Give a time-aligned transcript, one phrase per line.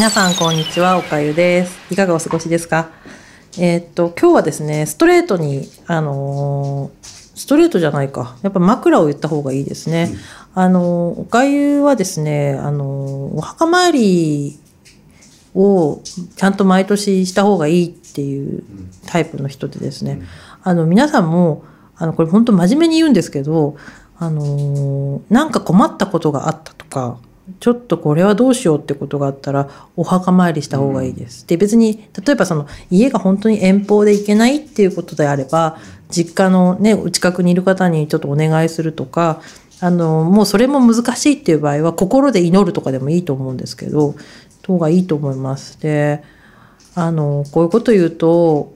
[0.00, 1.78] 皆さんこんにちはおかゆです。
[1.92, 2.88] いかがお過ごしですか？
[3.58, 8.38] えーっと今日はですねストレートにあのーストレートじゃないか。
[8.40, 10.08] やっぱ枕を言った方がいいですね、
[10.54, 14.58] あのーおかゆはですねあのーお墓参り
[15.54, 16.00] を
[16.34, 18.64] ちゃんと毎年した方がいいっていう
[19.06, 20.22] タイプの人でですね、
[20.62, 21.62] あの皆さんも
[21.94, 23.76] あのこれ本当真面目に言うんですけど
[24.16, 27.18] あのーなんか困ったことがあったとか
[27.58, 31.46] ちょっとこれはどうしようってことがあったらお墓参りした方がいいです。
[31.46, 35.78] で別に例えばその家が本当に遠方で行けないっていうことであれば
[36.10, 39.40] 実家のねお近くにいる方にちょっとお願いするとか
[39.80, 44.14] あのもうそれも難しいっていう場合は心で祈るとかでもいいと思うんですけど
[44.70, 45.80] 方がいいと思います。
[45.80, 46.22] で
[46.94, 48.74] あのこういうこと言うと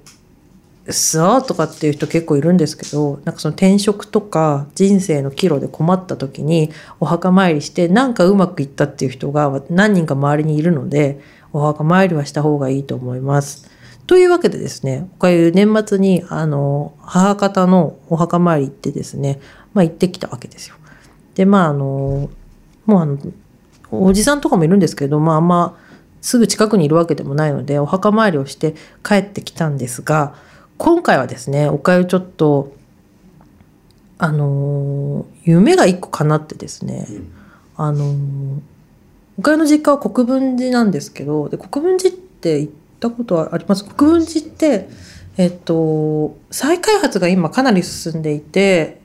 [0.91, 6.71] そうとかっていう人結構いるんですけどなんかその転職とか人生の岐路で困った時に
[7.01, 11.21] お墓参りしてなんかうまくいったっていう人が何人か周りにいるので
[11.55, 13.71] お墓参りはした方がいいと思います。
[14.07, 19.41] というわけでですねこういう年末にあの母方のお墓参り行ってですね、
[19.73, 20.77] まあ、行ってきたわけですよ。
[21.35, 22.29] でまああの
[22.85, 23.19] もうあの
[23.91, 25.79] おじさんとかもいるんですけど、まあ、あんま
[26.21, 30.35] すぐ近くにいるわけでもないのでお墓参りをして帰ってきたんですが
[30.79, 32.73] 今回はですねおかゆちょっと
[34.19, 37.07] あのー夢が一個叶ってですね、
[37.77, 38.61] あのー
[39.39, 43.85] おかゆの実家は国分寺なんですけどで国分寺って行ったことはあります。
[43.85, 44.89] 国分寺って
[45.37, 49.01] えっと再開発が今かなり進んでいて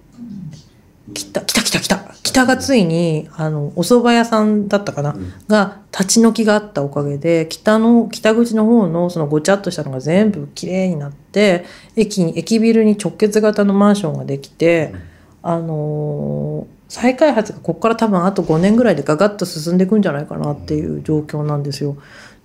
[1.13, 1.98] 来た来た来た来た
[2.39, 5.15] 北がついにあのお蕎麦屋さんだったかな、
[5.47, 11.65] が立ち退きがあったおかげで北の北口の方のそのごちゃっとしたのが全部きれいになって
[11.97, 14.93] 駅に駅ビルに直結型のマンションができて、
[15.41, 21.97] あのー再開発がここから多分あと5年ぐらいでガガッと進んでいくんじゃないかなっていう状況なんですよ。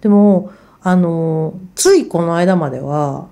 [0.03, 0.51] でも
[0.83, 3.29] あのーついこの間までは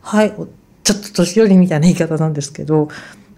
[0.00, 0.46] はいお
[0.82, 2.88] ちょっと年寄りみたいな言い方なんですけど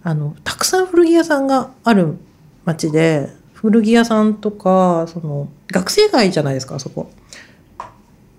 [0.04, 2.18] あのたくさん古着屋さんがある
[2.64, 7.10] 町で古着屋さんとかその学生街じゃないですかそこ。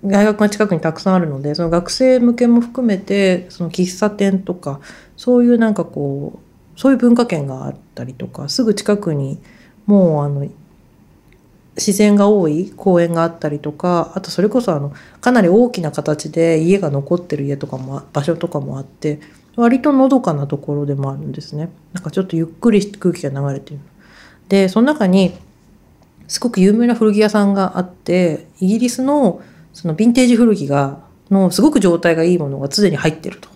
[0.04, 4.80] 大学が近くにたくさんあるのでその学生向けも含めてその喫茶店とか
[5.16, 6.38] そういうなんかこ
[6.76, 9.38] うそういう文化圏があったりとかすぐ近くに
[9.86, 10.46] もうあの
[11.76, 19.20] 自然が多い公園があったりとかあとそれこそあのかなり大きな形で家が残ってる家とかも場所とかもあって
[19.56, 23.80] 割とのどかなところでもあるんですねなんかちょっとゆっくり空気が流れてる
[24.48, 25.34] でその中に
[26.28, 31.00] すごく有名な古着屋さんがあってイギリスのそのヴィンテージ古着が
[31.30, 33.48] のすごく状態がいいものが常に入ってると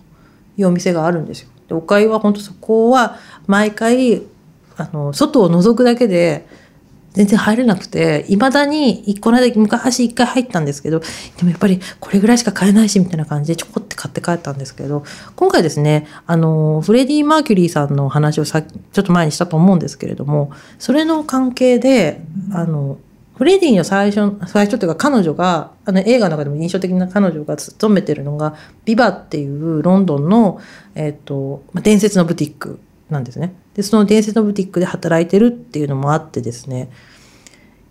[0.57, 1.49] いうお店があるんですよ。
[1.67, 3.17] でお買いは本当そこは
[3.47, 4.23] 毎回
[4.75, 6.47] あの外を覗くだけで
[7.13, 11.05] 全然入れなくていまだにこの間昔一回入ったんですけどで
[11.43, 15.03] もやっぱりこれぐらいしか買えないしみたいな感じでちょこって買って帰ったんですけど
[15.35, 22.21] 今回ですねあのフレディ・マーキュリーさんの話をさちょっと前にしたと思うんですけれどもそれの関係で
[22.53, 22.97] あの
[23.39, 30.59] フレディの最初最初というか彼女があの映画の中でも印象的な彼女が勤めてるのがビバっていうロンドンの、
[30.93, 33.55] えっと伝説のブティックなんですね。
[33.79, 36.91] でその伝説のブティックで働いてるっていうのもあってですね。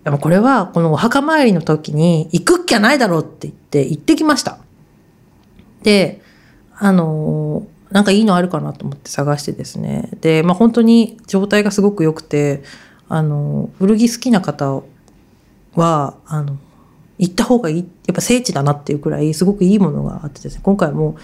[0.05, 4.59] でもこれはこのお墓参りの時に行くっきゃないだろうって言って行ってきました。
[5.83, 6.21] で
[6.77, 10.11] あのなんかいいのあるかなと思って探してですね。
[10.21, 12.63] で、まあ、本当に状態がすごく良くて
[13.09, 14.83] あの古着好きな方
[15.75, 16.59] はあの
[17.17, 20.61] 行った方がいいやっぱ聖地だなっていうくらいすごくいいものがあってですね。
[20.63, 21.17] 今回も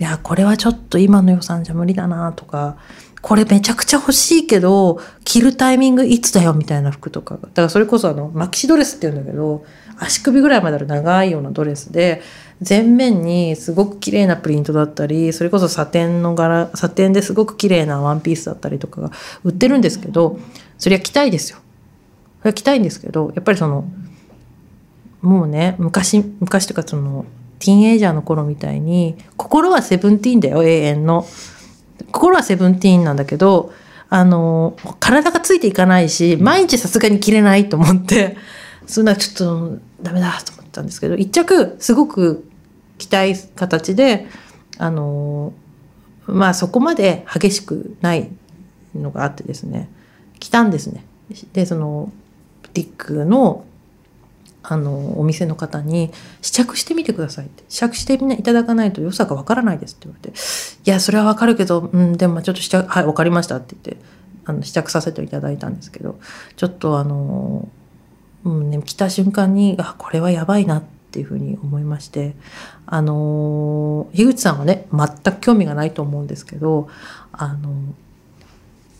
[0.00, 2.78] いやこれはちょっと今の予算じゃ無理だなとか
[3.22, 9.64] これめちゃくちゃ欲しいけど着るタイミングいつだよみたいな服とかがだからそれこそあのマキシドレスっていうんだけど
[9.98, 12.22] 足首ぐらいまである長いようなドレスで
[12.66, 19.10] 前面にすごく綺麗なプリントだったりそれこそサテンの柄サテンですごく綺麗なワンピースだったりとかが
[19.44, 20.38] 売ってるんですけど
[20.78, 21.58] それは着たいですよ。
[22.40, 23.84] それは着たいんですけどやっぱりその
[25.20, 27.26] もうね昔昔とかその
[27.58, 31.26] ティーンエイジャーの頃みたいに心はセブンティーンだよ永遠の
[32.10, 33.72] 心はセブンティーンなんだけど
[34.08, 38.36] あの体がついていかないし毎日さすがに着れないと思って
[38.86, 42.48] そんなちょっとダメだと思ったんですけど一着すごく
[42.98, 44.26] 着たい形で
[44.78, 45.52] あの
[46.26, 48.30] まあそこまで激しくない
[48.94, 49.88] のがあってですね
[50.40, 51.04] 着たんですね。
[51.52, 52.10] でその
[52.62, 53.64] ブティックの
[54.62, 56.10] あのお店の方に
[56.42, 60.36] 「試着してみてください」って「試着してみないただかないと良さがわからないです」って言われて
[60.84, 64.02] 「いやそれはわかるけど、うん、でもちょっと試着はいわかりました」って言って
[64.44, 66.18] あの試着させていただいたんですけど
[66.56, 67.68] ちょっとあの
[68.44, 72.34] うんね、来た瞬間にあこれはやばいなっていうふうに思いまして
[72.86, 76.88] あの、樋口さんはね全く興味がないと思うんですけど
[77.32, 77.94] あの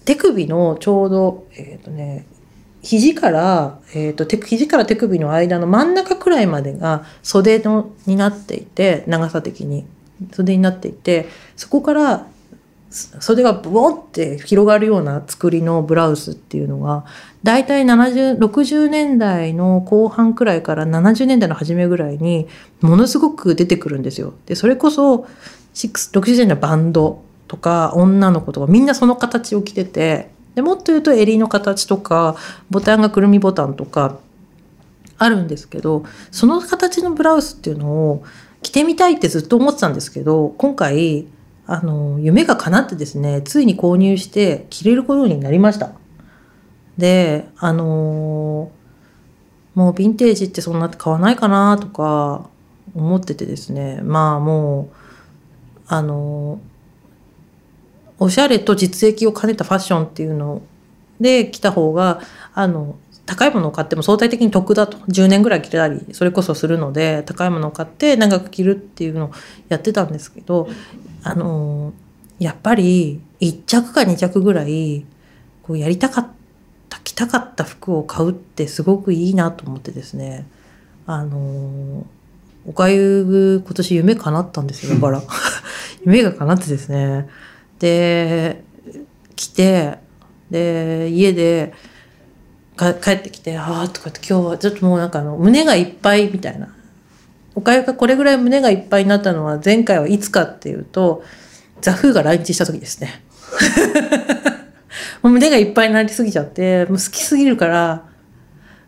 [0.05, 2.27] 手首のちょうどえっ、ー、とね
[2.83, 9.85] 肘から、えーと、手肘から手首の間の真ん中くらいまでが袖のになっていて長さ的に
[10.33, 12.27] 袖になっていてそこから
[12.91, 17.05] 袖がブオンって広がるような作りのブラウスっていうのが
[17.45, 22.49] 大体60年代の後半くらいから70年代の初めぐらいに
[22.81, 24.35] ものすごく出てくるんですよ。
[24.47, 25.27] でそれこそ
[25.75, 32.37] 60年代のバンドとか女の子とかみんなその形を着ててでもっと言うと襟の形とか
[32.71, 34.19] ボタンがくるみボタンとか
[35.19, 38.25] あるんですけどその形のブラウスっていうのを
[38.63, 41.27] 着てみたいってずっと思ってたんですけど今回
[41.67, 45.93] あの夢が叶ってですねついに購入して着れることになりました。
[46.99, 48.71] であの
[49.75, 52.49] もうヴィンテージってそんな買わないかなとか
[52.95, 54.97] 思っててですねまあもう
[55.87, 56.61] あの
[58.21, 60.63] おしゃれと実益を兼ねたファッションっていうの
[61.21, 62.21] で来た方が
[62.55, 62.97] あの
[63.27, 64.99] 高いものを買っても相対的に得だと。
[64.99, 69.31] 10年ぐらい着れたりそれこそするので高いものを買って長く着るっていうのを
[69.69, 70.69] やってたんですけど
[71.23, 71.93] あの
[72.39, 75.05] やっぱり1着か2着ぐらい
[75.63, 76.29] こうやりたかっ
[76.89, 80.47] た着たかった服を買うってすごくいいなと思ってですね。
[81.07, 82.07] あの
[82.67, 85.23] おかゆ今年夢叶ったんですよだから
[86.05, 87.29] 夢が叶ってですね。
[87.81, 88.63] で
[89.35, 89.99] 来て
[90.51, 91.73] で家で
[92.77, 96.75] 帰ってきて「ああ」とかって今日はちょっともうなんかあの胸がいっぱいみたいな。
[97.55, 101.25] おかゆがこれぐらい胸がいっぱいになったのは前回はいつかっていうと
[101.81, 103.23] ザ・フーが来日した時ですね。
[105.23, 108.05] もう胸がいっぱいになりすぎちゃってもう好きすぎるから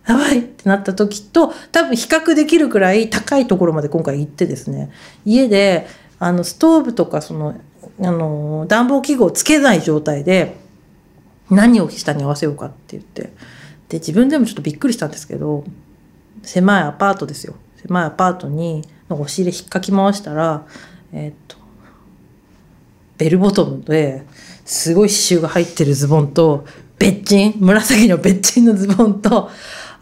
[0.07, 4.91] やばいってなった時と多分比較できるくらい高いところまで今回行ってですね。
[5.25, 5.87] 家で
[6.19, 7.57] あのストーブとかその
[8.01, 10.57] あの暖房器具をつけない状態で
[11.51, 13.33] 何を下に合わせようかって言って。
[13.89, 15.65] で自分でもちょっとびっくりしたんですけど
[16.43, 17.55] 狭いアパートですよ。
[17.77, 20.67] 狭いアパートにお尻引っかき回したら
[21.13, 21.59] え、っと
[23.19, 24.25] ベルボトムで
[24.65, 26.65] すごい刺繍が入ってるズボンと
[26.99, 29.51] 別チ紫の別チンのズボンと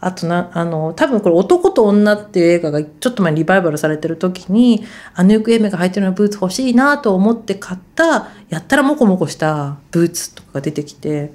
[0.01, 4.83] あとな、あの、多分これ男と女っていう映画がちょっと前にリバイバルされてる時に、
[5.13, 11.33] あの行方目が入ってるようなブーツ欲しいなと思って買った、やったらモコモコしたブーツとかが出てきて、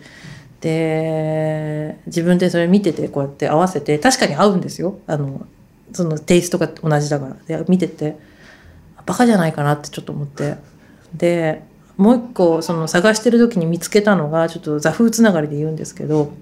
[0.60, 4.98] で、自分でそれ見ててこうやって合わせて、確かに合うんですよ。
[5.06, 5.46] あの、
[5.92, 7.36] そのテイストが同じだから。
[7.46, 8.18] で、見てて、
[9.06, 10.56] バカじゃないかなってちょっと思って。
[11.14, 11.62] で、
[11.96, 16.32] もう一個その探してる時に見つけたのがちょっと座風つながりで言うんですけど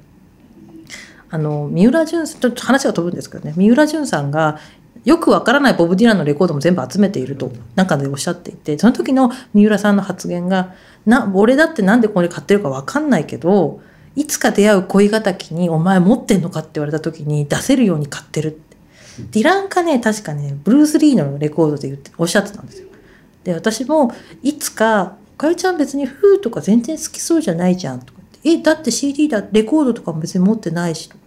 [1.34, 3.54] あの三浦淳ちょっと話が飛ぶんですけどね。
[3.56, 4.60] 三浦淳さんが
[5.04, 10.76] よくわからないボブ・ディランのレコードも全部集めているとなんかでおっしゃっていてその時の三浦さんの発言が
[11.06, 13.80] な俺だってなんでこれ買ってるかわかんないけど
[14.14, 18.76] いつか出会う恋敵にお前持ってんのかって言われた時に出せるように買ってるって。
[19.32, 22.86] ディランかね確かねブルース・リーのレコードで言っておっしゃってたんですよ。
[23.42, 24.12] で私も
[24.44, 28.48] いつか「かゆちゃん別にフーとか全然好きそうじゃないじゃん」とかって。
[28.48, 31.23] えだって CD だレコードとかも別に持ってないし」とか。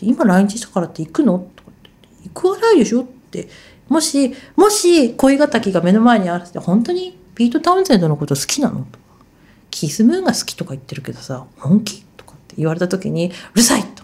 [0.00, 1.38] 今来日したからって行くの？
[1.54, 3.02] とかって行くはないでしょ？
[3.02, 3.48] って
[3.88, 8.80] もしもし恋敵が目の前にあるって本当にピート・タウンゼンドのこと好きなの？
[8.80, 9.04] とか
[9.70, 12.04] キスムーンが好きとか言ってるけどさ本気？
[12.16, 14.02] とかって言われた時にうるさいと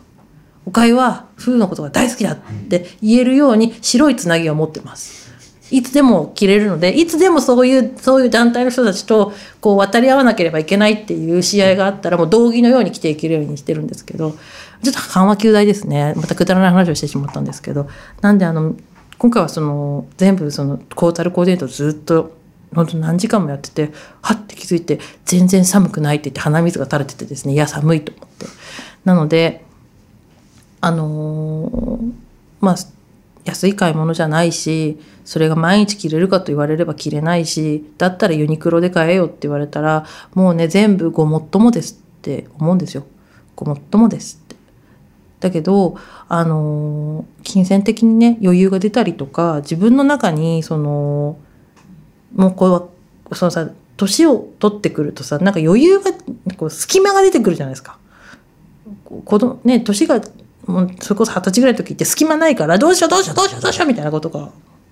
[0.67, 2.39] おかゆはフーのことが大好きだっ
[2.69, 5.34] て言えるように白いつなぎを持ってます。
[5.71, 14.33] いつでも着れるのでいつでもそういうそういう団体の人たちとこう渡り合わなければいけないっていう試合があったらもう道着のように着ていけるようにしてるんですけど
[14.83, 16.13] ちょっと緩和球大ですね。
[16.17, 17.89] またくだらない話をしてしまったんですけど
[18.21, 18.75] なんであの
[19.19, 22.37] 今回はその全部そのコータルコーディネートずっと
[22.75, 28.47] 本当何時間もやっててはって気づいて全然寒くないって言って鼻水が垂れててですねいや寒いと思って。
[29.05, 29.65] なので
[30.81, 32.13] あのー、
[32.61, 32.77] まあ
[33.45, 43.07] 安い買い物じゃないしそれが毎日着れるかと言われれば着れないしだったらユニクロで買えよって言われたらもうね全部ごもっともですって思うんですよ
[43.55, 44.57] ごもっともですって
[45.41, 45.97] だけど
[46.29, 51.37] あの金銭的にね余裕が出たりとか自分の中にその
[52.35, 52.91] もうこ
[53.31, 56.13] うそのさ年を取ってくるとさなんか余裕が
[56.57, 57.99] こう隙間が出てくるじゃないですか。
[59.25, 60.21] 子供ね年が
[60.67, 64.51] もうそれこそ二十歳ぐらいの時って隙間ないからどうしようどうしようどうしようどうしようみたいなことが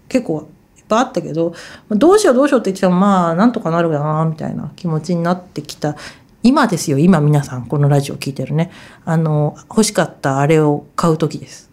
[0.09, 1.55] 結構いっぱいあったけど
[1.91, 5.97] どうしようどうしようって言ってもまあなんとかなるかなみたいな気持ちになってきた
[6.43, 8.71] 今ですよ今皆さんこのラジオ聞いてるね
[9.05, 11.71] あの欲しかったあれを買う時です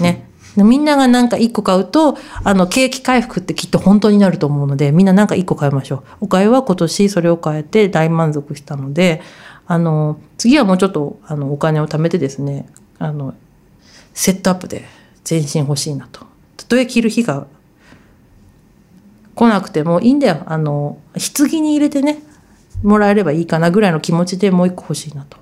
[0.00, 0.30] ね。
[0.56, 6.02] みんながなんか1個買うと、あの、景気回復ってきっと本当になると思うので、みんななんか1個買いましょう。
[6.22, 9.22] おかゆは今年それを買えて大満足したので、
[9.66, 12.66] あの、次はもうちょっと、あの、お金を貯めてですね、
[13.00, 13.34] あの、
[14.14, 14.84] セットアップで
[15.24, 16.20] 全身欲しいなと。
[16.56, 17.46] たとえ着る日が
[19.34, 20.42] 来なくてもいいんだよ。
[20.46, 20.98] あの、
[21.36, 22.22] 棺に入れてね、
[22.82, 25.38] もらえればいいかなぐらいの気持ちでもう一個欲しいなと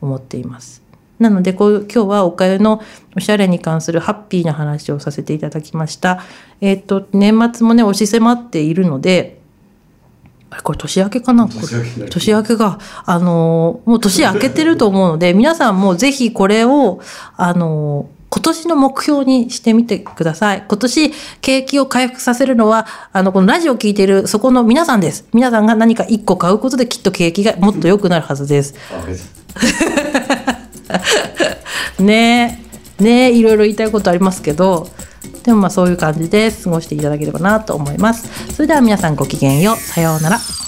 [0.00, 0.80] 思っています。
[1.18, 2.80] なのでこう今日はおかゆの
[3.16, 6.22] おしゃれに関するハッピーな話をさせていただきました。
[6.60, 9.41] えっ、と年末もね押し迫っているので
[10.62, 11.48] これ年明けかな？
[12.10, 17.00] 年明けがあのーもう年明けてると思うので 皆さんもぜひこれを
[17.36, 20.64] あのー今年の目標にしてみてください。
[20.66, 25.26] 今年、景気を回復させるのは、あの、このラジオを聞いている、そこの皆さんです。
[25.34, 28.72] 皆さんが何か一個買うことで、きっと景気がもっと良くなるはずです。
[32.00, 32.58] ね
[33.00, 34.88] え、ねえ、いろいろ言いたいことありますけど、
[35.44, 38.28] でもまあそういう感じで過ごしていただければなと思います。
[38.54, 39.76] それでは皆さんごきげんよう。
[39.76, 40.61] さようなら。